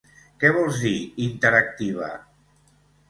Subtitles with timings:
[0.43, 0.93] Què vols dir,
[1.27, 2.09] interactiva?